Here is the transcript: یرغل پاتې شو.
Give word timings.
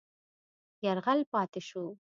یرغل 0.85 1.19
پاتې 1.31 1.61
شو. 1.69 1.83